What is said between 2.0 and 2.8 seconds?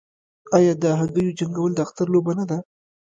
لوبه نه ده؟